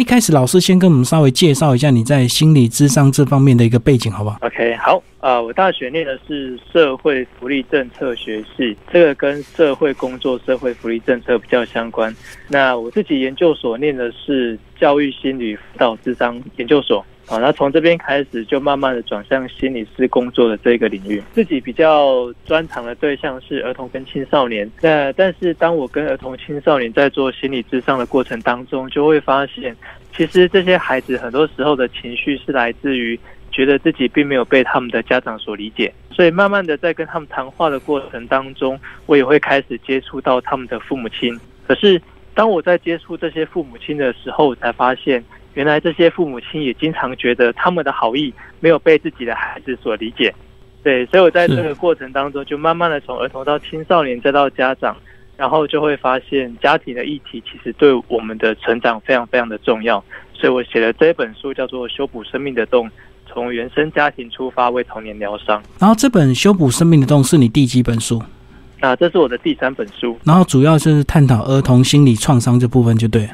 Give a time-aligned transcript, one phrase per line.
[0.00, 12.16] 一开始老师先跟我们稍微介绍一下你在心理智商这方面的一个背景，好不好？OK，好，啊，我大学念的是社会福利政策学系，这个跟社会工作、社会福利政策比较相关。
[12.48, 17.04] 那我自己研究所念的是教育心理辅导智商研究所。
[17.30, 21.22] 啊，那从这边开始就慢慢的转向心理师工作的这个领域。
[21.32, 24.68] 自己比较专长的对象是儿童跟青少年。
[24.80, 29.76] 那但是当我跟儿童青少年在做心理智商的过程当中，就会发现，
[30.12, 33.16] 其实这些孩子很多时候的情绪是来自于
[33.52, 35.94] 觉得自己并没有被他们的家长所理解。
[36.10, 41.38] 所以慢慢的在跟他们谈话的过程当中，我也会开始接触到他们的父母亲。
[41.64, 42.02] 可是
[42.34, 45.24] 当我在接触这些父母亲的时候，才发现。
[45.54, 50.34] 原来这些父母亲也经常觉得他们的好意没有被自己的孩子所理解，
[50.82, 54.96] 对，所以我在这个过程当中就慢慢的从儿童到青少年再到家长，
[55.36, 62.86] 然后就会发现家庭的议题其实对我们的成长非常非常的重要，所以我写了这本书叫做《修补生命的洞》，
[63.26, 65.62] 从原生家庭出发为童年疗伤。
[65.78, 68.22] 然后这本《修补生命的洞》是你第几本书？
[68.80, 70.18] 啊，这是我的第三本书。
[70.24, 73.30] 然后主要是探讨儿童心理创伤这部分就对了。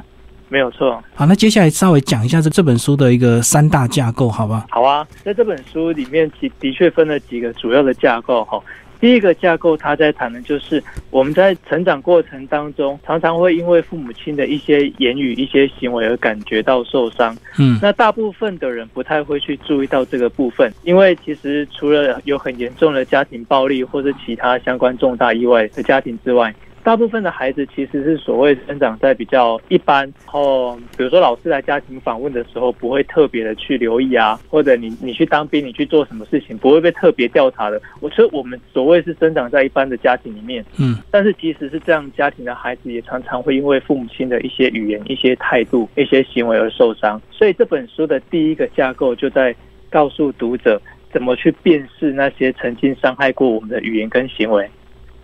[0.48, 1.02] 没有错。
[1.14, 4.66] 好，那接下来稍微讲一下这这本书的一个三大架构，好吧？
[4.70, 8.62] 好啊，在这本书里面，其的确分了几个主要的架构哈。
[8.98, 17.36] 第一个架构，他在谈的就是我们在成长过程当中，常常会因为父母亲的一些言语、一些行为而感觉到受伤。
[17.58, 26.54] 嗯，那大部分的人不太会去注意到这个部分，因为其实除了有很严重的家庭暴力或者其他相关重大意外的家庭之外。
[26.86, 37.82] 大部分的孩子其实是所谓生长在比较一般，然后比如说老师来家庭访问的时候，不会特别的去留意啊，或者你你去当兵，你去做什么事情，不会被特别调查的。
[37.98, 47.20] 我说我们所谓是生长在一般的家庭里面，嗯，但是即使是这样家庭的孩子，也常常会因为父母亲的一些语言、一些态度、一些行为而受伤。
[47.32, 49.52] 所以这本书的第一个架构就在
[49.90, 50.80] 告诉读者
[51.12, 54.70] 怎么去辨识那些曾经伤害过我们的语言跟行为，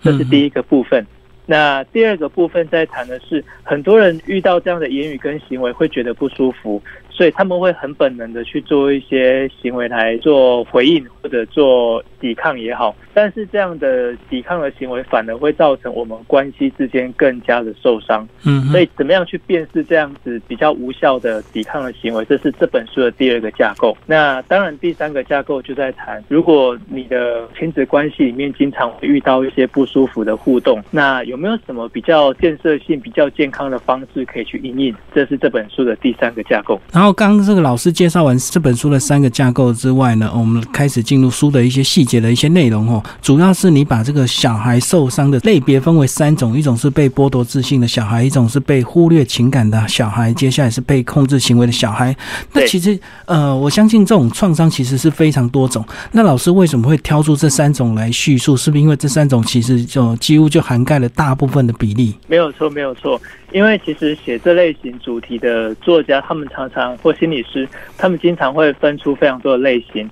[0.00, 1.06] 这是第一个部分。
[1.44, 6.82] 那第二个部分在谈的是，很多人遇到这样的言语跟行为会觉得不舒服。
[7.12, 18.26] 所以他们会很本能的去做一些行为来做回应或者做抵抗也好，但是这样的抵抗的行为反而会造成我们关系之间更加的受伤。
[18.44, 23.96] 嗯，所以怎么样去辨识这样子比较无效的抵抗的行为，这是这本书的第二个架构。
[24.06, 34.94] 那当然第三个架构就在谈，如果你的亲子关系里面经常会遇到一些不舒服的互动，那有没有什么比较建设性、比较健康的方式可以去应应？
[35.14, 36.80] 这是这本书的第三个架构。
[37.02, 43.02] 然后刚这个老师介绍完这本书的三个架构之外呢，我们开始进入书的一些细节的一些内容哦。
[43.20, 52.14] 主要是你把这个小孩受伤的类别分为三种，一种是被剥夺自信的小孩，一种是被忽略情感的小孩，接下来是被控制行为的小孩。
[52.52, 55.84] 那其实呃，我相信这种创伤其实是非常多种。
[56.12, 58.56] 那老师为什么会挑出这三种来叙述？
[58.56, 62.14] 是不是因为这三种其实就几乎就涵盖了大部分的比例？
[62.28, 63.20] 没有错，没有错。
[63.50, 70.08] 因为其实写这类型主题的作家，他们常常或心理师，他们经常会分出非常多的类型。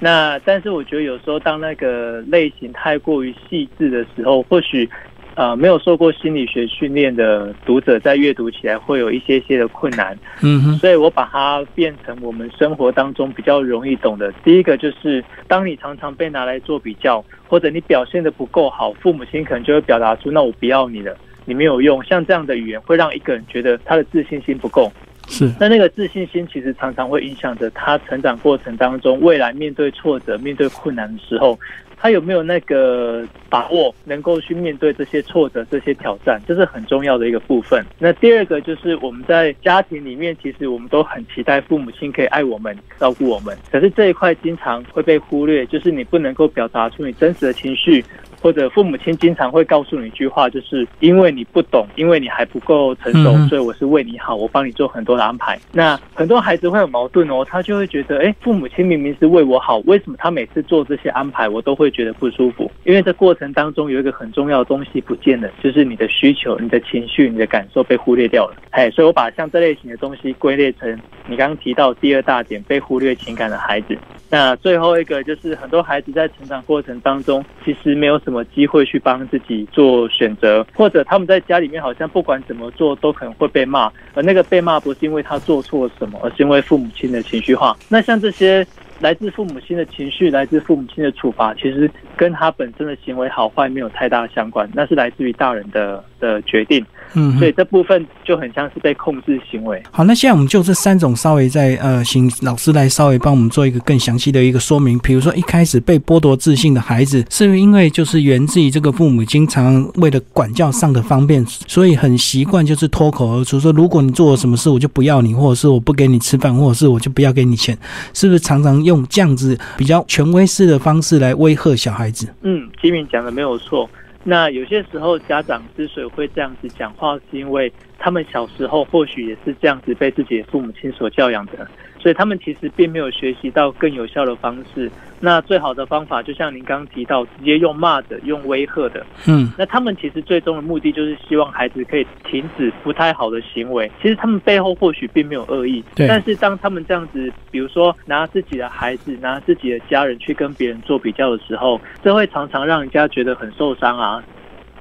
[0.00, 4.88] 那但是我觉得有时候当那个类型太过于细致的时候，或许
[5.36, 10.18] 呃没有受过心理学训练的读者在阅读起来会有一些些的困难。
[10.42, 10.74] 嗯哼。
[10.78, 14.32] 所以我把它变成我们生活当中比较容易懂的。
[14.44, 21.16] 第一个就是当你常常被拿来做比较，或者你表现的不够好，父母亲可能就会表达出那我不要你了。
[21.46, 24.90] 你没有用，像这样的语言会让一个人觉得他的自信心不够。
[25.28, 31.58] 是，那那个自信心其实常常会影响着他成长过程当中，未来面对挫折、面对困难的时候。
[31.96, 37.82] 他有没有那个把握，能够去面对这些挫折、这些挑战，这是很重要的一个部分。
[37.98, 48.04] 那第二个就是我们在家庭里面，其实我们都很期待父母亲可以爱我们、照顾我们，可是这一块经常会被忽略，就是你不能够表达出你真实的情绪，
[48.44, 55.58] 或者父母亲经常会告诉你一句话，就是因为你不懂，因为你还不够成熟，所以我是为你好，我帮你做很多的安排。
[55.72, 61.94] 那很多孩子会有矛盾哦，他就会觉得，哎，父母亲明明是为我好，为什么他每次做这些安排，我都会。
[61.94, 68.56] 觉得不舒服，因为这过程当中有一个很重要的东西不见了，就是你的需求、你的情绪、你的感受被忽略掉了。
[68.70, 70.90] 哎，所以我把像这类型的东西归类成
[71.28, 73.96] 你刚刚提到第二大点，被忽略情感的孩子。
[74.34, 87.76] 那最后一个就是很多孩子在成长过程当中，其实没有什么机会去帮自己做选择，或者他们在家里面好像不管怎么做都可能会被骂，而那个被骂不是因为他做错了什么，而是因为父母亲的情绪化。
[87.88, 88.66] 那像这些。
[89.00, 96.82] 来自父母亲的情绪，来自父母亲的处罚，其实跟他本身的行为好坏没有太大相关，那是来自于大人的的决定。
[97.12, 99.82] 嗯，所以这部分就很像是被控制行为。
[99.90, 104.98] 好，那现在我们就这三种稍微再呃，请老师来稍微帮我们做一个更详细的一个说明。
[104.98, 117.76] 比如说一开始被剥夺自信的孩子，是不是因为就是源自于这个父母经常为了管教上的方便，所以很习惯就是脱口而出说，如果你做了什么事，我就不要你，或者是我不给你吃饭，或者是我就不要给你钱，
[118.12, 122.26] 是不是常常用这样子比较权威式的方式来威吓小孩子？
[122.42, 123.88] 嗯，吉敏讲的没有错。
[124.26, 131.68] 那有些时候家长之所以会这样子讲话，是因为他们小时候或许也是这样子被自己的父母亲所教养的。
[132.04, 134.90] 所以他们其实并没有学习到更有效的方式。
[135.20, 139.06] 那最好的方法，就像您刚刚提到，直接用骂的、用威吓的。
[139.26, 143.90] 嗯，那他们其实最终的目的就是希望孩子可以停止不太好的行为。
[144.02, 154.22] 其实他们背后或许并没有恶意，但是当他们这样子，比如说拿自己的孩子、拿自己的家人去跟别人做比较的时候，这会常常让人家觉得很受伤啊。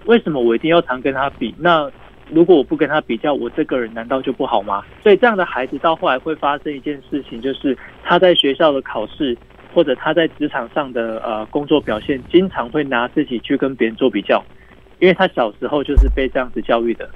[0.04, 1.56] 为什么我一定要常跟他比？
[1.58, 1.90] 那？
[2.30, 4.84] 如果我不跟他比较，我这个人难道就不好吗？
[5.02, 9.38] 所以这样的孩子到后来会发生一件事情，就是他在学校的考试
[9.74, 14.44] 或者他在职场上的呃工作表现，经常会拿自己去跟别人做比较，
[15.00, 17.10] 因为他小时候就是被这样子教育的。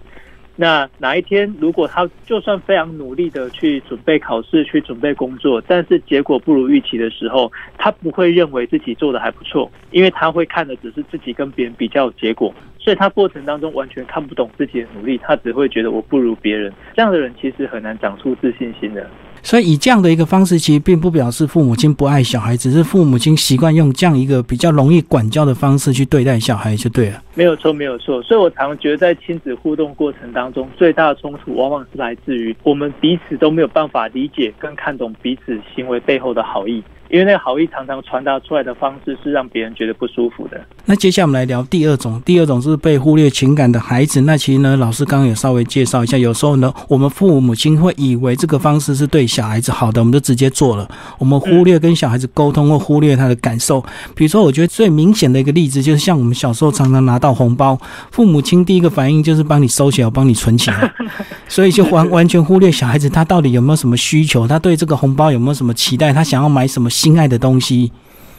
[0.60, 12.52] 那哪一天如果他就算非常努力的去准备考试、去准备工作，但是结果不如预期的时候，他不会认为自己做的还不错，因为他会看的只是自己跟别人比较结果。
[12.88, 16.72] 所以他过程当中完全看不懂自己的努力，他只会觉得我不如别人。
[16.96, 19.06] 这样的人其实很难长出自信心的。
[19.44, 27.22] 所以以这样的一个方式，其实并不表示父母亲不爱小孩，只是父母亲习惯用这样一个比较容易管教的方式去对待小孩就对了。
[27.36, 28.24] 没有错，没有错。
[28.24, 36.82] 所以我常觉得在亲子互动过程当中，最大的冲突往往是来自于我们彼此都没有办法理解跟看懂彼此行为背后的好意。
[37.10, 40.60] 因为那个好意常常传达出来的方式是让别人觉得不舒服的。
[40.86, 44.22] 那接下来我们来聊第二种，第二种是被忽略情感的孩子。
[44.22, 50.88] 那其实呢，老师刚刚也稍微介绍一下，有时候呢，我们父母亲会以为这个方式是对小孩子好的，我们就直接做了，
[51.18, 53.82] 我们忽略跟小孩子沟通或忽略他的感受。
[54.16, 57.78] 比如说，我觉得最明显的一个例子就是像我们小时候常常拿到红包，
[58.12, 60.94] 父母亲第一个反应就是帮你收起来，帮你存起来，
[61.48, 66.90] 所以就完 完全忽略小孩子他到底有没有什么需求，他对这个红包有没有什么期待，他想要买什么。
[66.98, 67.92] 心爱的东西，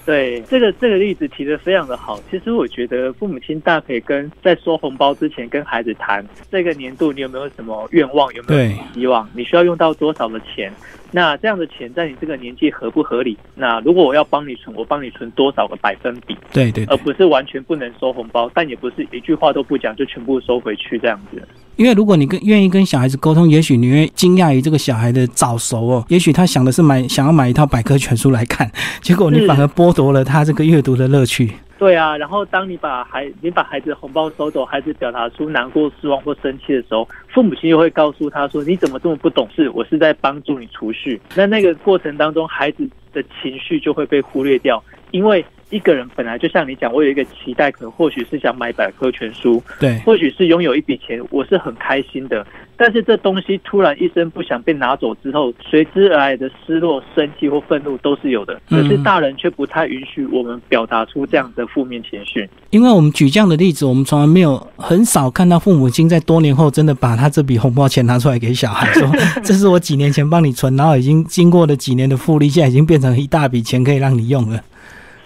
[0.05, 2.19] 对这个这个例子提的非常的好。
[2.29, 10.73] 其实我觉得父母亲大可以跟在收红包之前跟孩子谈，这个年度你有没有什么愿望，有没有希望，你需要用到多少的钱？
[11.11, 13.37] 那这样的钱在你这个年纪合不合理？
[13.55, 16.37] 那如果我要帮你存，我帮你存多少个百分比？
[16.53, 21.41] 对对，而不是完全不能收红包，但也不是一句话都不讲就全部收回去这样子。
[21.77, 26.05] 因为如果你跟愿意跟小孩子沟通，也许你会惊讶于这个小孩的早熟哦。
[26.09, 28.71] 也许他想的是买想要买一套百科全书来看，
[29.01, 31.53] 结果你反而剥夺了他这个阅读的乐趣。
[31.79, 39.71] 对啊，然后当你把孩你把孩子的红包收走，孩子表达出难过、失望或生气的时候，父母亲又会告诉他说：“你怎么这么不懂事？
[39.71, 44.83] 我是在帮助你储蓄。”那那个过程当中，孩子的情绪就会被忽略掉，
[45.13, 45.45] 因为。
[45.71, 52.47] 一个人本来就像你讲，我有一个期待，可能或许是想买百科全书，对，或许是拥有一笔钱，我是很开心的。
[52.81, 58.61] 但是这东西突然一声不响被拿走之后，随之而来的失落、生气或愤怒都是有的。
[58.71, 62.49] 可是大人却不太允许我们表达出这样的负面情绪。
[62.71, 69.11] 因为我们举这样的例子，我们从来没有很少看到父母亲在多年后真的把他这笔红包钱拿出来给小孩，说
[69.43, 74.63] 这是我几年前帮你存，然后已经经过了几年的复利，现在已经变成一大笔钱可以让你用了。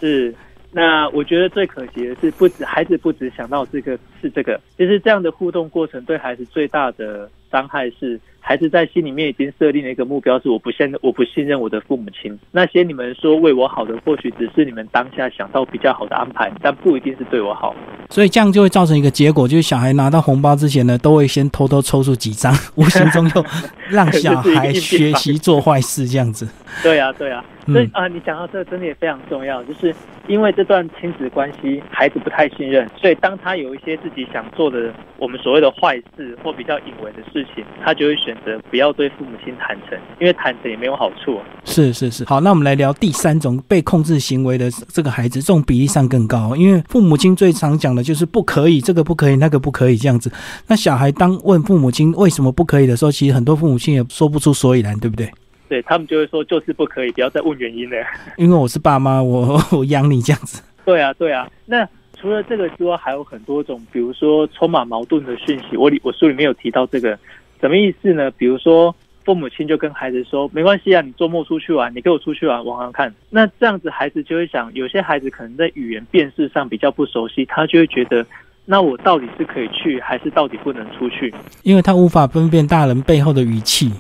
[0.02, 0.34] 是，
[0.72, 8.20] 那我觉得最可惜的是，不止孩子不止想到这个是这个，其实这样的互动过程对孩子最大的伤害是。
[8.44, 12.36] 孩子在心里面已经设定了一个目标，是我不信我不信任我的父母亲。
[12.50, 17.74] 那些你们说为我好的，或许只是你们当下想到比较好的安排，但不一定是对我好。
[18.10, 23.44] 所以这样就会造成一个结果，就是小孩拿到红包之前呢，都会先偷偷抽出几张， 无形中又
[23.88, 26.46] 让小孩学习做坏事这样子。
[26.82, 27.44] 对呀，对呀。
[27.64, 29.94] 所以啊，你讲到这个真的也非常重要，就是
[30.26, 38.31] 因为这段亲子关系，孩子不太信任，所以当他有一些自己想做的我们所谓的坏事或比较隐微的事情，他就会选。
[38.32, 41.38] 选择不要对父母亲坦诚，因为坦诚也没有好处。
[41.64, 50.32] 是是是，好，那我们来聊第三种被控制行为的这个孩子，这种比例上更高，因为父母亲最常讲的就是不可以，这个不可以，那个不可以这样子。
[50.66, 55.30] 那小孩当问父母亲为什么不可以的时候，其实很多父母亲也说不出所以然，对不对？
[55.68, 57.96] 对他们就会说就是不可以，不要再问原因了。
[58.38, 60.62] 因为我是爸妈，我我养你这样子。
[60.86, 61.46] 对啊，对啊。
[61.66, 61.86] 那
[62.18, 65.76] 除了这个之外，还有很多种，比如说充满矛盾的讯息。
[65.76, 67.18] 我里我书里面有提到这个。
[67.62, 68.28] 什么意思呢？
[68.32, 68.92] 比如说，
[69.24, 78.26] 父母亲就跟孩子说：“没关系啊，你周末出去玩，你跟我出去玩玩玩看。”那这样子，孩子就会想，有些孩子可能在语言辨识上比较不熟悉，他就会觉得，
[78.64, 81.32] 那我到底是可以去，还是到底不能出去？
[81.62, 83.92] 因为他无法分辨大人背后的语气。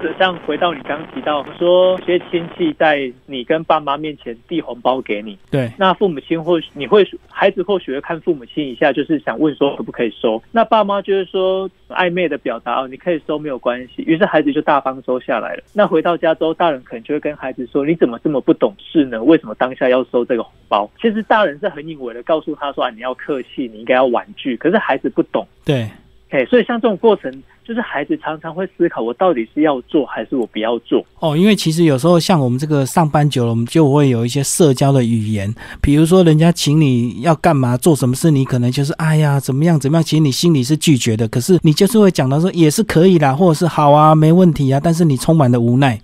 [0.00, 10.42] 对啊，像回到你刚提到说，有些亲戚在你跟爸妈面前递红包给你，对，那父母亲或许你会孩子或许会看父母亲一下，就是想问说可不可以收。
[10.52, 14.02] 那爸妈就是说暧昧的表达哦，你可以收没有关系。
[14.06, 15.62] 于是孩子就大方收下来了。
[15.72, 19.22] 那回到家之后，大人可能就会跟孩子说：“你怎么这么不懂事呢？
[19.22, 25.88] 为什么当下要收这个红包？”其实大人是很隐晦的告诉他说：“啊，你要客气，你应该要婉拒。”可是孩子不懂，对，
[26.36, 27.42] 哎，所以像这种过程。
[27.66, 31.36] 就是孩子常常会思考，我到底是要做还是我不要做哦。
[31.36, 46.00] 因为其实有时候像我们这个上班久了，我们就会有一些社交的语言，比如说人家请你要干嘛做什么事，你可能就是哎呀怎么样怎么样，其实你心里是拒绝的，可是你就是会讲到说也是可以啦，或者是好啊没问题啊，但是你充满了无奈。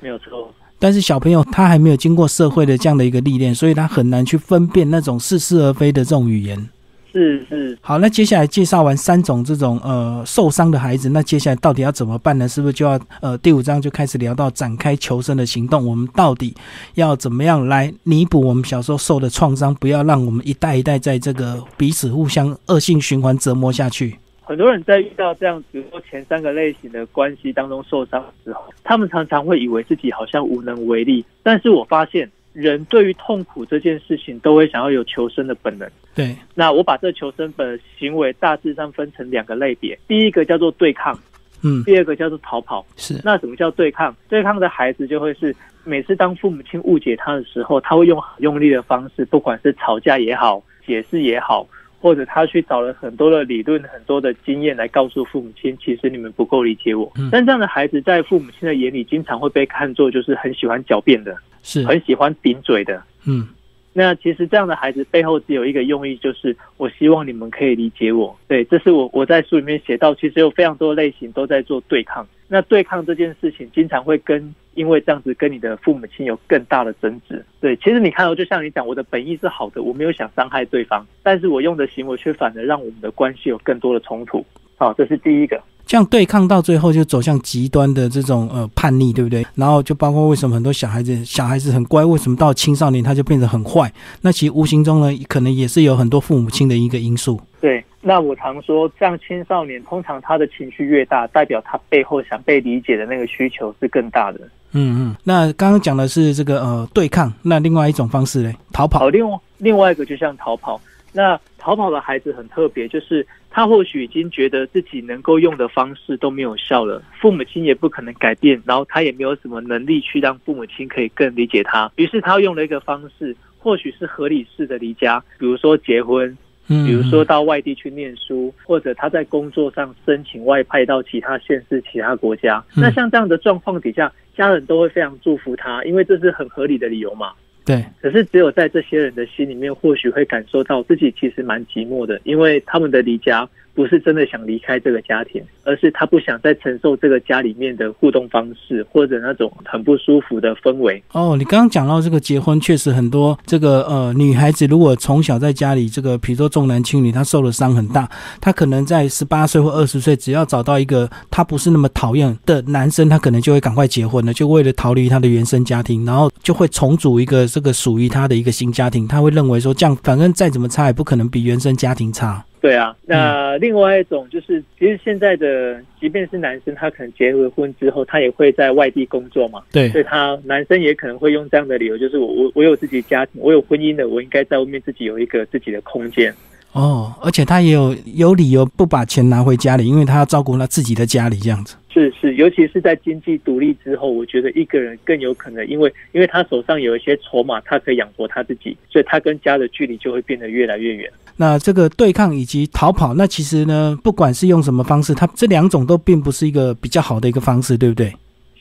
[0.00, 0.52] 没有错。
[0.80, 6.68] 但是小朋友他还没有经过社会的这样的一个历练，所以他很难去分辨那种似是而非的这种语言。
[7.16, 12.46] 是是，好，那接下来介绍完三种这种呃受伤的孩子，那接下来到底要怎么办呢？
[12.46, 15.86] 是不是就要呃第五章就开始聊到展开求生的行动？
[15.86, 16.54] 我们到底
[16.94, 19.74] 要怎么样来弥补我们小时候受的创伤？
[19.76, 24.18] 不要让我们一代一代在这个彼此互相恶性循环折磨下去。
[24.42, 31.24] 很多人在遇到这样，比如说前三个类型的关系当中受伤之后，他们常常会以为自己好像无能为力。
[31.42, 32.30] 但是我发现。
[32.56, 35.86] 人对于痛苦这件事情，都会想要有求生的本能。
[36.14, 41.18] 对，那我把这求生本行为大致上分成两个类别，第一个叫做对抗，
[41.62, 42.84] 嗯，第二个叫做逃跑。
[42.96, 44.16] 是，那什么叫对抗？
[44.26, 51.68] 对抗的孩子就会是每次当父母亲误解他的时候，他会用很用力的方式，不管是吵架也好，解释也好。
[51.98, 57.10] 或者他去找了很多的理论、很多的经验来告诉父母亲，其实你们不够理解我。
[57.32, 61.34] 但这样的孩子在父母亲的眼里，经常会被看作就是很喜欢狡辩的，
[61.66, 63.02] 是很喜欢顶嘴的。
[63.26, 63.48] 嗯，
[63.92, 68.34] 那其实这样的孩子背后只有一个用意，就是我希望你们可以理解我。
[68.46, 72.24] 对，这是我我在书里面写到，其实有非常多类型都在做对抗。
[72.48, 74.54] 那对抗这件事情，经常会跟。
[74.76, 84.44] 因为这样子跟你的父母亲有更大的争执，对，其实你看到，就像你讲，我的本意是好的，我没有想伤害对方，但是我用的行为却反而让我们的关系有更多的冲突，
[84.76, 85.58] 好，这是第一个。
[85.86, 89.46] 这样对抗到最后就走向极端的这种呃叛逆，对不对？
[89.54, 93.90] 然后就包括为什么很多小孩子小孩子很乖，为什么到青少年他就变得很坏？
[94.20, 97.40] 那其实无形中呢，可能也是有很多父母亲的一个因素。
[97.60, 104.40] 对，那我常说，这样青少年通常他的情绪越大，代表他背后想被理解的那个需求是更大的。
[104.72, 105.16] 嗯嗯。
[105.22, 108.98] 那刚刚讲的是这个呃对抗，那另外一种方式嘞，逃跑。
[108.98, 110.80] 好，另外另外一个就像逃跑。
[111.16, 121.90] 那逃跑的孩子很特别，就是他或许已经觉得自己能够用的方式都没有效了，父母亲也不可能改变，然后他也没有什么能力去让父母亲可以更理解他。
[121.96, 132.62] 于是他用了一个方式，或许是合理式的离家，比如说结婚，比如说到外地去念书，或者他在工作上申请外派到其他县市、其他国家。
[132.76, 137.32] 那像这样的状况底下，家人都会非常祝福他，因为这是很合理的理由嘛。
[137.66, 143.46] 对，可是只有在这些人的心里面，或许会感受到自己其实蛮寂寞的，因为他们的离家。
[143.76, 151.00] 不是真的想离开这个家庭，而是他不想再承受这个家里面的互动方式，或者那种很不舒服的氛围。
[151.12, 158.08] 哦，你刚刚讲到这个结婚，确实很多这个呃女孩子，如果从小在家里这个，比如说重男轻女，她受的伤很大，
[158.40, 169.06] 她可能在十八岁或二十岁，只要找到一个她不是那么讨厌的男生，她可能就会赶快结婚了，就为了逃离她的原生家庭，然后就会重组一个这个属于她的一个新家庭。
[169.06, 172.42] 她会认为说，这样反正再怎么差，也不可能比原生家庭差。
[172.66, 179.62] 对啊，那另外一种就是，其实现在的，即便是男生，他可能结了婚之后，他也会在外地工作嘛。
[179.70, 186.34] 对，所以他男生也可能会用这样的理由，就是我我我有自己家庭，我有婚姻的，我应该在外面自己有一个自己的空间。
[186.76, 191.74] 哦，而且他也有有理由不把钱拿回家里，因为他要照顾他自己的家里这样子。
[191.92, 201.10] 是是，尤其是在经济独立之后，我觉得一个人更有可能，因为因为他手上有一些筹码，他可以养活他自己，所以他跟家的距离就会变得越来越远。
[201.38, 208.12] 那这个对抗以及逃跑，那其实呢，不管是用什么方式，他这两种都并不是一个比较好的一个方式，对不对？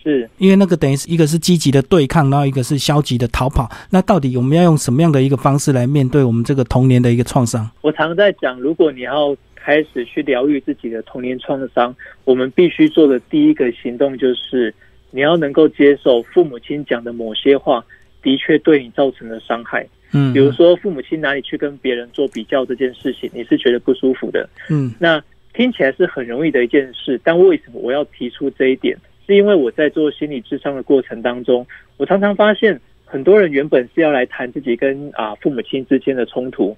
[0.06, 3.68] 是，因为那个等于是一个是积极的对抗，然后一个是消极的逃跑。
[3.90, 7.68] 那到底我们要用什么样的一个方式来面对我们这个童年的一个创伤？
[7.82, 14.72] 我常在讲，如果你要开始去疗愈自己的童年创伤，我们必须做的第一个行动就是，
[15.10, 17.84] 你要能够接受父母亲讲的某些话，
[18.22, 19.88] 的确对你造成了伤害。
[20.12, 24.48] 嗯，比如说父母亲哪里去跟别人做比较这件事情，你是觉得不舒服的。
[24.70, 25.20] 嗯，那
[25.56, 28.96] 听起来是很容易的一件事，但为什么我要提出这一点？
[29.26, 31.66] 是因为我在做心理智商的过程当中，
[31.98, 36.76] 我常常发现很多人原本是要来谈自己跟啊父母亲之间的冲突，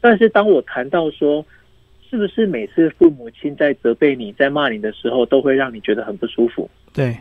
[0.00, 1.44] 但是当我谈到说，
[2.10, 6.68] 是不是每次父母亲在责备你、在骂你的时候，都会让你觉得很不舒服？
[6.92, 7.16] 对，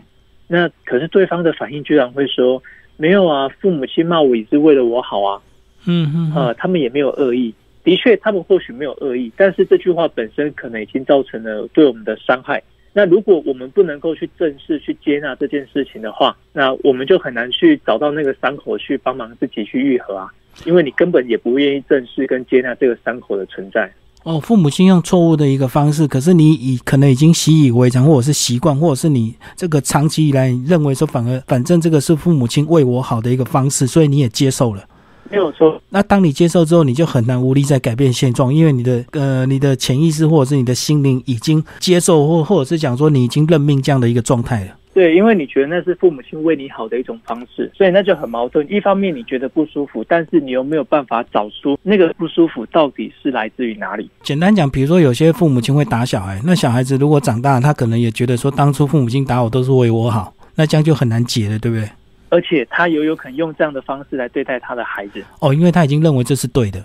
[0.48, 2.62] 那可是对方的反应居然会说，
[2.98, 5.42] 没有啊，父母亲骂我也是为了我好啊，
[5.86, 7.54] 嗯嗯嗯呃，他们也没有恶意。
[7.84, 12.64] 的确，他们或许没有恶意，但是这句话本身可能已经造成了对我们的伤害。
[12.94, 20.30] 那如果我们不能够去正视、去接纳这件事情的话，那我们就很难去找到那个伤口去帮忙自己去愈合啊，
[20.66, 23.92] 因为你根本也不愿意正视跟接纳这个伤口的存在。
[24.24, 34.84] 哦，父母亲用错误的一个方式，可是你已可能已经习以为常，或者是习惯，或者是你这个长期以来认为说，反而反正这个是父母亲为我好的一个方式，所以你也接受了。
[35.34, 44.76] 没有错，那当你接受之后，你就很难无力再改变现状，因为你的呃你的潜意识或者是你的心灵已经接受，或或者是讲说你已经认命这样的一个状态了。
[44.94, 48.64] 对，因为你觉得那是父母亲为你好的一种方式，所以那就很矛盾。
[48.72, 54.08] 一方面你觉得不舒服，但是你又没有办法找出那个不舒服到底是来自于哪里。
[54.22, 61.90] 简单讲，比如说有些父母亲会打小孩，那小孩子如果长大，他可能也觉得说当初父母亲打我都是为我好，那这样就很难解了，对不对？
[62.34, 65.24] 而且他有有可能用这样的方式来对待他的孩子。
[65.40, 66.84] 哦，因为他已经认为这是对的。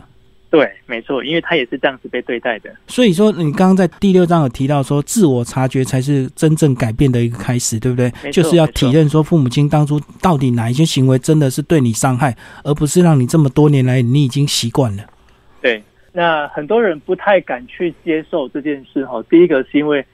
[0.50, 2.70] 对，没错，因为他也是这样子被对待的。
[2.86, 8.10] 所以说，你刚刚在第六章有提到说，自我察觉才是真正改变的一个开始，对不对？
[8.30, 15.02] 就是要体认说，父母亲当初到底哪一些行为真的是对你伤害，而不是让你这么多年来你已经习惯了。
[15.62, 19.22] 对，那很多人不太敢去接受这件事哈。
[19.30, 20.04] 第一个是因为，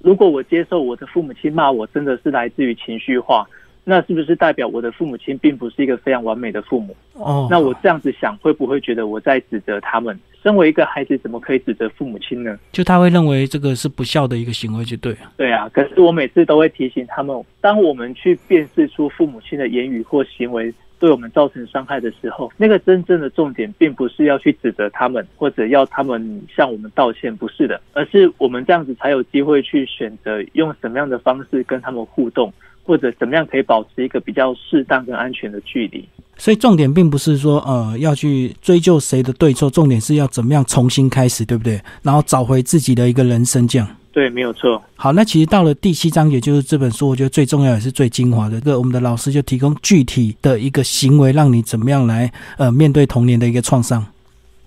[0.00, 3.46] 如果我接受我的父母亲骂我，真的是来自于情绪化，
[3.90, 6.96] 那是不是代表我的父母亲并不是一个非常完美的父母？
[7.14, 10.16] 哦，那我这样子想，会不会觉得我在指责他们？
[10.44, 12.56] 身为一个孩子，怎么可以指责父母亲呢？
[12.70, 15.18] 就他会认为这个是不孝的一个行为，就对了。
[15.36, 32.50] 对啊，可是我每次都会提醒他们，当我们去辨识出父母亲的言语或行为对我们造成伤害的时候，那个真正的重点并不是要去指责他们，或者要他们向我们道歉，不是的，而是我们这样子才有机会去选择用什么样的方式跟他们互动，
[32.84, 36.04] 或者怎么样可以保持一个比较适当跟安全的距离。
[36.36, 41.80] 所以重点并不是说呃要去追究谁的对错，重点是要怎么样重新开始，对不对？
[42.02, 43.86] 然后找回自己的一个人生，这样。
[44.12, 44.82] 对，没有错。
[44.96, 48.58] 好，那其实到了第七章，也就是这本书，我觉得最重要也是最精华的。
[48.60, 54.04] 这个我们的老师就提供具体的一个行为，让你怎么样来呃面对童年的一个创伤。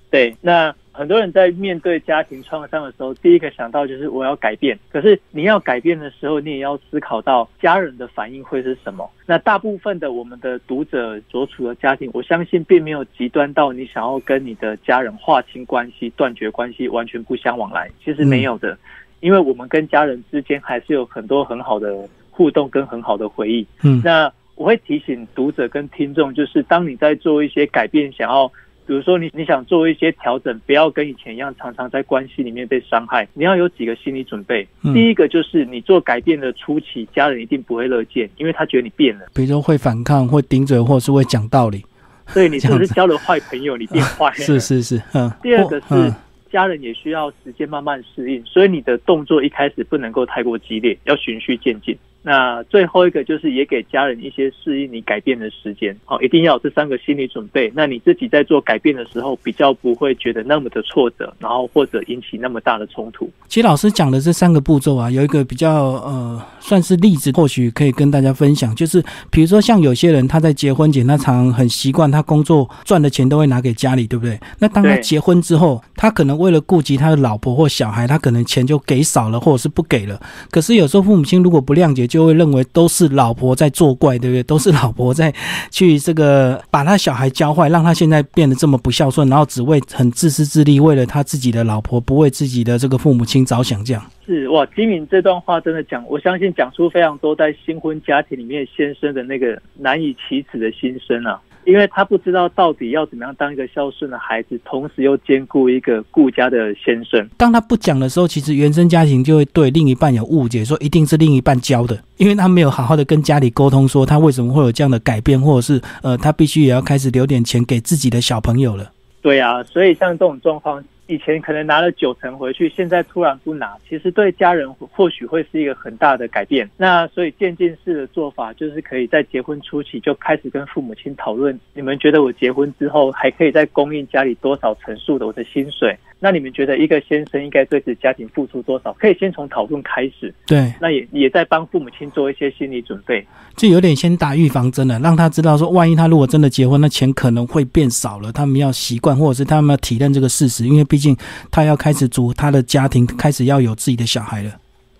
[0.10, 4.77] 对，那很多人在面对家庭创伤的时候，第一个想到就是我要改变。
[4.91, 9.10] 可是你要改变的时候，你也要思考到家人的反应会是什么。
[9.25, 17.89] 那大部分的我们的读者所处的家庭，我相信并没有极端到你想要跟你的家人划清关系、断绝关系、完全不相往来。
[18.06, 18.77] 其实没有的，
[19.19, 23.65] 因为我们跟家人之间还是有很多很好的互动跟很好的回忆。
[23.84, 28.51] 嗯，那我会提醒读者跟听众，就是当你在做一些改变，想要
[28.86, 34.67] 比如说你你想做一些调整，不要跟以前一样常常在关系里面被伤害，你要有几个心理准备。
[34.84, 41.84] 嗯第一个就是你做改变的初期，家人一定不会乐见，因为他觉得你变了，比如说会反抗、会顶嘴，或者是会讲道理。
[42.28, 44.36] 所以你是 不是交了坏朋友，你变坏了？
[44.43, 45.32] 是是是，嗯。
[45.41, 46.13] 第二个是嗯
[46.52, 51.98] 家人也需要时间慢慢适应，所以你的动作一开始不能够太过激烈，要循序渐进。
[52.23, 57.71] 那最后一个就是也给家人一些适应你改变的时间，好，一定要有这三个心理准备。
[57.75, 63.29] 那你自己在做改变的时候，比较不会觉得那么的挫折，然后或者引起那么大的冲突。
[63.49, 68.73] 其实老师讲的这三个步骤啊，有一个比较呃，算是例子，或许可以跟大家分享。
[68.73, 74.39] 就是比如说，像有些人他在结婚前，他常很习惯，他工作赚的钱都会拿给家里，对不对？
[74.59, 80.17] 那当他结婚之后，他可能为了顾及他的老婆或小孩，他可能钱就给少了，或者是不给了。
[80.49, 84.43] 可是有时候父母亲如果不谅解，就会认为都是老婆在作怪，对不对？
[84.45, 85.34] 都是老婆在
[85.71, 94.06] 去这个把他小孩教坏，让他现在变得这么不孝顺，然后只为很自私自利，为了他自己的老婆，不为自己的这个父母亲着想，这样。
[94.28, 107.28] 是哇，金敏这段话真的讲，我相信讲出非常多在新婚家庭里面先生的那个难以启齿的心声啊，因为他不知道到底要怎么样当一个孝顺的孩子，同时又兼顾一个顾家的先生。
[107.38, 118.91] 当他不讲的时候，其实原生家庭就会对另一半有误解，说一定是另一半教的，因为他没有好好的跟家里沟通，说他为什么会有这样的改变，或者是呃，他必须也要开始留点钱给自己的小朋友了。
[119.21, 126.67] 对啊，所以像这种状况，的以前可能拿了九成回去，现在突然不拿，其实对家人或许会是一个很大的改变。
[126.76, 135.95] 那所以渐进式的做法，就是可以在结婚初期就开始跟父母亲讨论，你们觉得我结婚之后还可以再供应家里多少成数的我的薪水？
[136.19, 138.93] 那你们觉得一个先生应该对此家庭付出多少？
[138.93, 140.34] 可以先从讨论开始。
[140.47, 143.26] 对，那也也在帮父母亲做一些心理准备，
[143.58, 151.15] 就有点先打预防针了，让他知道说，万一他如果真的结婚，那钱可能会变少了，他们要习惯，或者是他们要体认这个事实，因为毕竟
[151.51, 154.51] 他要开始组他的家庭，开始要有自己的小孩了。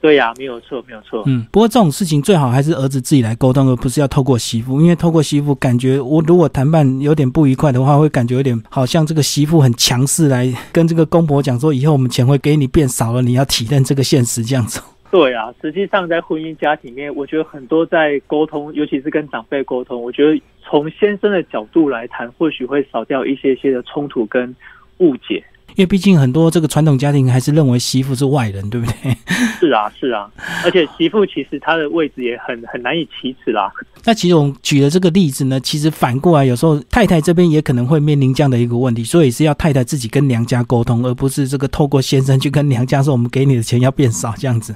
[0.02, 1.24] 对呀，没有错，没有错。
[1.28, 14.82] 嗯，不过这种事情最好还是儿子自己来沟通，而不是要透过媳妇，因为透过媳妇，感觉我如果谈判有点不愉快的话，会感觉有点好像这个媳妇很强势来跟这个公婆讲说，以后我们钱会给你变少了，你要体认这个现实这样子。
[15.10, 24.54] 对啊，实际上在婚姻家庭里面，我觉得很多在沟通，尤其是跟长辈沟通，我觉得从先生的角度来谈，或许会少掉一些些的冲突跟
[24.98, 25.42] 误解。
[25.76, 29.18] 因为毕竟很多这个传统家庭还是认为媳妇是外人，对不对？
[29.60, 30.30] 是啊，是啊，
[30.64, 33.72] 而且媳妇其实她的位置也很很难以启齿啦。
[34.04, 44.76] 那其实我们举的这个例子呢，其实反过来有时候太太这边也可能会面临这样的一个问题，所以是要太太自己跟娘家沟通，而不是这个透过先生去跟娘家说我们给你的钱要变少这样子。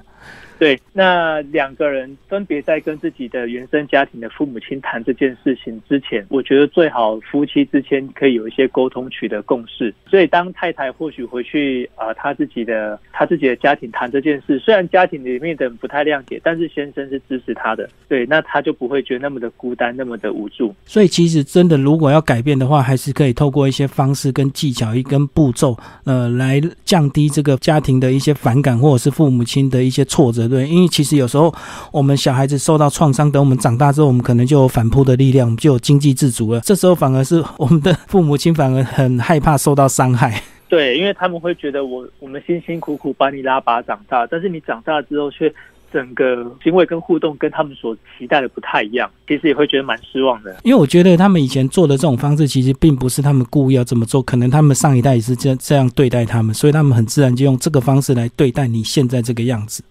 [0.59, 9.93] 对，那两个人分别在跟自己的原生家庭的父母亲谈这件事情之前，我觉得最好夫妻之间可以有一些沟通，取得共识。
[10.07, 20.73] 所以当太太或许回去啊，他自己的他自己的家庭谈这件事，虽然家庭里面的人不太谅解，但是先生是支持他的，对，那他就不会觉得那么的孤单，那么的无助。
[20.85, 31.53] 所以其实真的如果要改变的话，还是可以透过一些方式跟技巧一根步骤，呃，来降低这个家庭的一些反感，或者是父母亲的一些挫折，对，因为其实有时候
[31.91, 36.59] 我们小孩子受到创伤，等我们长大之后，我们可能就有反扑的力量，我们就有经济自足了。
[36.61, 40.41] 这时候反而是我们的父母亲反而很害怕受到伤害。
[40.69, 45.53] 对，因为他们会觉得我我们辛辛苦苦把你拉拔长大，但是你长大之后却
[45.93, 50.53] 整个行为跟互动跟他们所期待的不太一样，其实也会觉得蛮失望的。
[50.63, 59.81] 因为我觉得他们以前做的这种方式，其实并不是他们故意要这么做，可能他们上一代也是这这样对待他们，所以他们很自然就用这个方式来对待你现在这个样子。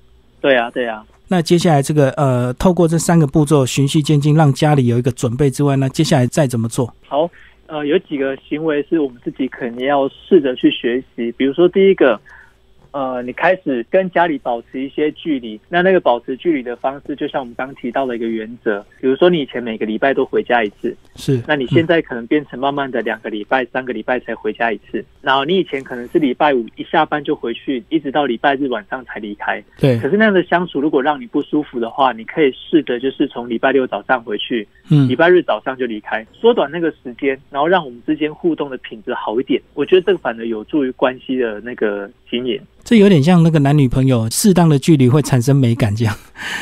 [0.47, 1.03] 对呀，对呀。
[1.27, 6.95] 那接下来这个呃，透过这三个步骤循序渐进，让家里有一个准备之外，那接下来再怎么做？
[7.09, 7.29] 好，
[7.67, 12.21] 呃，有几个行为是我们自己肯定要试着去学习，比如说第一个。
[12.97, 29.99] 呃，你开始跟家里保持一些距离，那那个保持距离的方式，就像我们刚提到的一个原则，比如说你以前每个礼拜都回家一次，是，那你现在可能变成慢慢的两个礼拜、三个礼拜才回家一次，然后你以前可能是礼拜五一下班就回去，一直到礼拜日晚上才离开，对。
[29.99, 39.61] 可是那样的相处如果让你不舒服的话，你可以试着就是从礼拜六早上回去，嗯，礼拜日早上就离开，缩短那个时间，然后让我们之间互动的品质好一点。
[39.75, 42.59] 我觉得这个反而有助于关系的那个经营。
[42.87, 46.15] 这有点像那个男女朋友，适当的距离会产生美感，这样。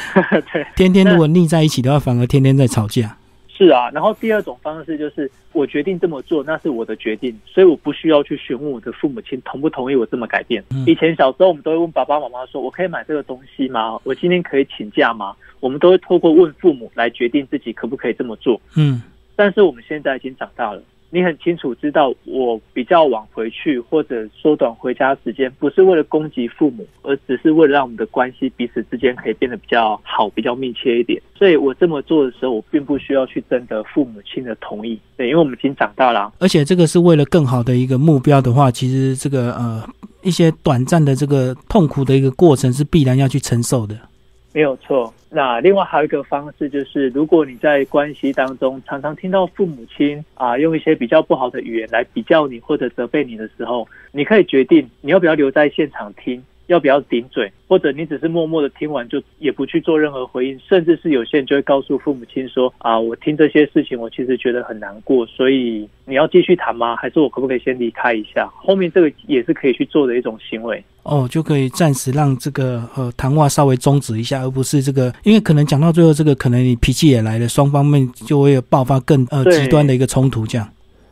[0.50, 3.14] 对，天天如果腻在一起的话，反而天天在吵架。
[3.46, 10.64] 是啊，然后第二种方式就是我决定这么做，那是我的决定，所以我不需要去询问我的父母亲同不同意我这么改变。
[10.87, 14.00] 以前小时候我们都会问爸爸妈妈说：“我可以买这个东西吗？
[14.04, 18.58] 我今天可以请假吗？”我们都会透过问父母来决定自己可不可以这么做。
[18.76, 19.02] 嗯，
[19.37, 20.82] 但是我们现在已经长大了。
[21.14, 31.22] 你很清楚知道，我比较晚回去或者缩短回家时间，不是为了攻击父母，而只是为了让我们的关系彼此之间可以变得比较好、比较密切一点。
[31.37, 36.33] 所以我这么做的时候，我并不需要去征得父母亲的同意，对，因为我们已经长大了。
[36.40, 39.88] 而且这个是为了更好的一个目标的话，其实这个呃
[40.22, 43.96] 一些短暂的这个痛苦的一个过程是必然要去承受的。
[44.55, 45.12] 没有错。
[45.31, 56.40] 那另外还有一个方式，就是如果你在关系当中常常听到父母亲啊用一些比较不好的语言来比较你或者责备你的时候，你可以决定你要不要留在现场听。
[56.66, 66.96] 要不要顶嘴，或者你只是默默的听完就也不去做任何回应，甚至是有些人就会告诉父母亲说啊，我听这些事情，我其实觉得很难过，所以你要继续谈吗？
[66.96, 68.50] 还是我可不可以先离开一下？
[68.57, 80.66] 后面这个也是可以去做的一种行为哦，就可以暂时让这个呃谈话稍微终止一下，而不是这个，因为可能讲到最后，这个可能你脾气也来了，双方面就会有爆发更呃极端的一个冲突这样。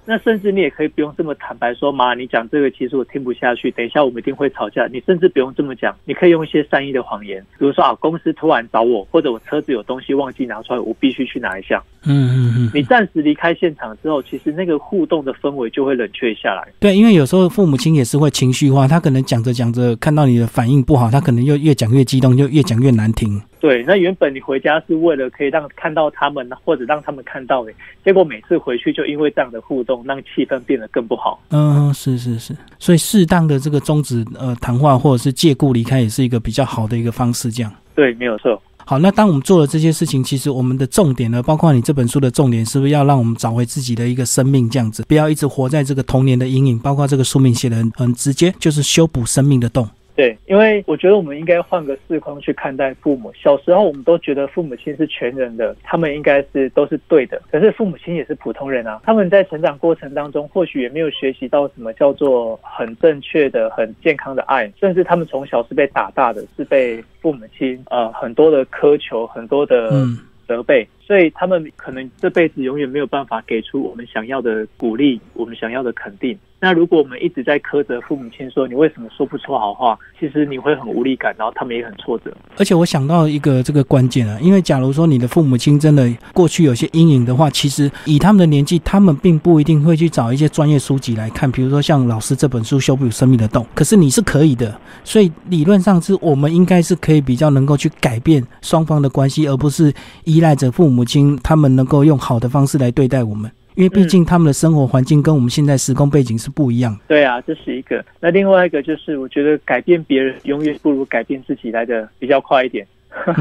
[0.04, 4.86] 那甚至你也可以不用这么坦白说，妈，你讲这个其实我听不下去，等一下我们一定会吵架。
[4.92, 11.82] 你甚至不用这么讲，你可以用一些善意的谎言，比如说啊，公司突然找我，或者我车子有东西忘记拿出来，我必须去拿一下。
[12.04, 12.70] 嗯嗯嗯。
[12.74, 16.66] 你暂时离开现场之后，其实那个互动的氛围就会冷却下来。
[16.80, 23.40] 对，因为有时候父母亲也是会情绪化，他可能讲着讲着看到你的反应不好，他可能又越讲越激动，就越讲越难听。
[23.62, 27.70] 对，那原本你回家是为了可以让看到他们，或者让他们看到你，
[28.04, 31.40] 结果每次回去就因为这样的互动，让气氛变得更不好。
[31.50, 37.52] 嗯，是是是，所以适当的这个终止呃谈话或者是借故离开，也是一个比较好的一个方式。
[37.52, 38.60] 这样对，没有错。
[38.84, 46.76] 好，那当我们做了这些事情，其实我们的重点呢，包括你这本书的重点，是不是要让我们找回自己的一个生命，这样子，不要一直活在这个童年的阴影？
[46.80, 49.88] 包括这个书名写的很很直接，就是修补生命的洞。
[50.14, 53.32] 对，因为我觉得我们应该换个视框去看待父母。
[53.34, 57.40] 小时候我们都觉得父母亲是全人的，他们应该是都是对的。
[57.50, 70.04] 可是父母亲也是普通人啊，他们在成长过程当中，或许也没有学习到什么叫做很正确的、很健康的爱，甚至他们从小是被打大的，是被父母亲呃很多的苛求、很多的
[70.46, 76.38] 责备，所以他们可能这辈子永远没有办法给出我们想要的鼓励、我们想要的肯定。
[76.64, 82.32] 那如果我们一直在苛责父母亲，说你为什么说不出好话，其实你会很无力感，然后他们也很挫折。
[82.56, 94.72] 而且我想到一个这个关键啊，因为假如说你的父母亲真的过去有些阴影的话，其实以他们的年纪，他们并不一定会去找一些专业书籍来看，比如说像老师这本书《修补生命的洞》，可是你是可以的。
[95.02, 103.50] 所以理论上是我们应该是可以比较能够去改变双方的关系，而不是依赖着父母亲，他们能够用好的方式来对待我们。
[103.74, 107.00] 因为毕竟他们的生活环境跟我们现在时空背景是不一样的。
[107.08, 108.04] 对啊，这是一个。
[108.20, 112.86] 那另外一个就是，我觉得改变别人永远不如改变自己来的比较快一点。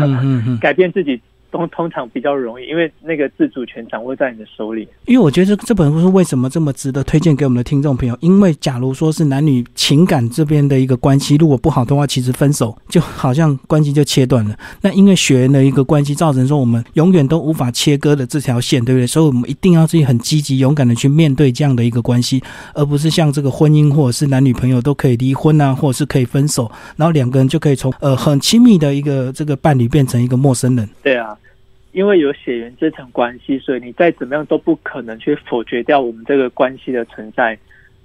[0.62, 1.20] 改变自己。
[1.52, 4.88] 通通常比较容易，因为那个自主权掌握在你的手里。
[5.06, 8.18] 因为我觉得这本书为什么这么值得推荐给我们的听众朋友？
[8.22, 14.58] 因为假如说是男女情感这边的一个关系，如果不好的话，其实分手就好像关系就切断了。
[14.82, 19.06] 那因为血缘的一个关系，造成说我们永远都无法切割的这条线，对不对？
[19.06, 22.42] 所以我们一定要自己很积极、勇敢的去面对这样的一个关系，
[22.74, 30.88] 而不是像这个婚姻或者是男女朋友都可以离婚啊，或者是可以分手，然后两个人就可以从呃很亲密的一个这个伴侣变成一个陌生人。
[31.04, 31.38] 对啊。
[31.92, 37.58] 因为有血缘这层关系，所以你再怎么样都不可能去否决掉我们这个关系的存在。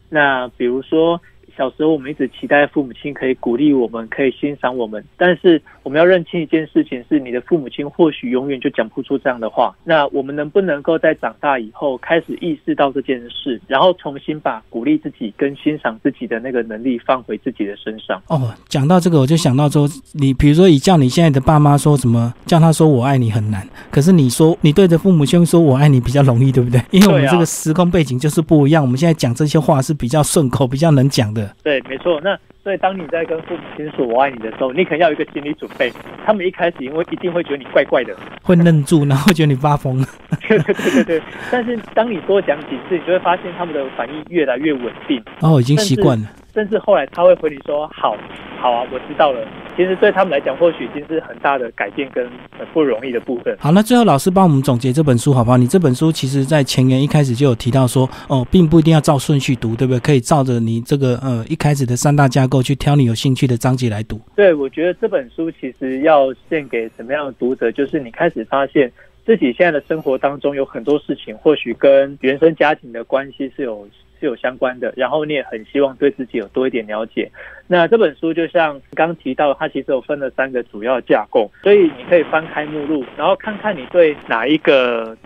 [0.09, 1.21] 那比如说。
[1.57, 5.03] 小时候，我们一直期待父母亲可以鼓励我们，可以欣赏我们。
[5.17, 9.75] 但是，我们要认清一件事情：是你的父母亲或许永远就讲不出这样的话。
[9.83, 18.21] 那我们能不能够在长大以后开始意识到这件事，然后重新把鼓励自己跟欣赏自己的那个能力放回自己的身上？
[18.29, 23.67] 哦，讲到这个，我就想到说，你比如说，以叫你现在的爸妈说什么，叫他说我爱你很难。
[23.91, 26.83] 可是你说你对着父母亲说我爱你比较容易，对不对？
[26.91, 28.83] 因为我们这个时空背景就是不一样。
[28.83, 31.46] 我们现在讲这些话是比较顺口、比较能讲的。
[31.63, 32.21] 对，没错。
[32.23, 35.93] 那所以，当你在跟父母亲说“我爱你”的时候，你可能要有一个心理准备。
[36.25, 40.05] 他们一开始因为一定会觉得你怪怪的，会愣住，然后觉得你发疯。
[40.49, 41.23] 对 对对对对。
[41.51, 45.23] 但是，当你多讲几次，你就会发现他们的反应越来越稳定。
[45.41, 46.29] 哦，已经习惯了。
[46.57, 48.17] 甚至后来他会回你说：“好，
[48.59, 52.25] 好啊，我知道了。”其实对他们来讲，或许已经是很大的改变跟
[52.59, 53.55] 很不容易的部分。
[53.61, 55.59] 好，那最后老师帮我们总结这本书好不好？
[55.59, 60.01] 你这本书其实在前言一开始就有提到说，哦，并不一定要照顺序读，对不对？
[60.01, 64.19] 可以照着你这个呃一开始的三大架构去挑你有兴趣的章节来读。
[64.35, 67.71] 对，我觉得这本书其实要献给什么样的读者？
[67.71, 68.91] 就是你开始发现
[69.27, 73.87] 自己现在的生活当中有很多事情，或许跟原生家庭的关系是有。
[74.19, 77.31] 是有相关的，然后你也很希望对自己有多一点了解。
[77.67, 85.17] 那这本书就像刚提到，它其实有分了三个主要架构，所以你可以翻开目录，然后看看你对哪一个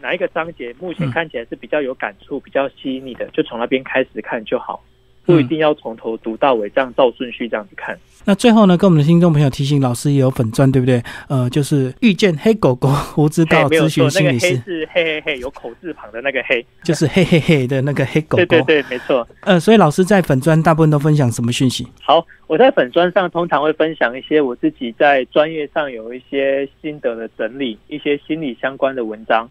[0.00, 4.82] 哪一个章节目前看起来是比较有感触、比较吸引你的，就从那边开始看就好。
[5.28, 7.94] 不一定要从头读到尾，这样照顺序这样子看。
[8.24, 11.02] 那最后呢，跟我们的听众朋友提醒，老师也有粉钻，对不对？
[11.28, 18.44] 呃，就是遇见黑狗狗胡知道咨询心理师，是嘿嘿嘿有口字旁的那个黑，就是嘿嘿嘿的那个黑狗狗。
[18.46, 19.26] 对对对，没错。
[19.42, 21.86] 呃，所以老师在粉钻大部分都分享什么讯息？
[22.02, 29.48] 好，我在粉钻上通常会分享一些我自己在专业上有一些心得的整理，一些心理相关的文章。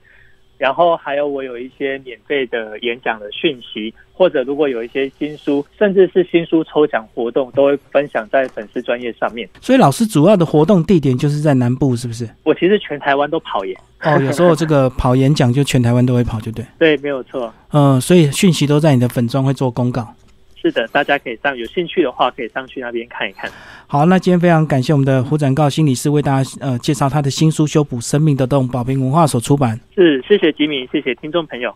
[0.57, 9.47] 然后还有我有一些免费的演讲的讯息，或者如果有一些新书，甚至是新书抽奖活动，都会分享在粉丝专业上面。
[9.61, 12.27] 所以老师主要的活动地点就是在南部，是不是？
[12.43, 13.77] 我其实全台湾都跑演。
[14.01, 16.65] 哦，有时候这个跑演讲就全台湾都会跑，就对。
[16.77, 17.53] 对，没有错。
[17.71, 20.07] 嗯，所以讯息都在你的粉专会做公告。
[20.67, 23.49] 是的，大家可以上，有兴趣的话可以上去那边看一看。
[23.87, 29.79] 好，那今天非常感谢我们的胡展告心理师为大家呃介绍他的新书《修补生命的洞》，宝瓶文化所出版。
[29.95, 31.73] 是，谢谢吉米，谢谢听众朋友。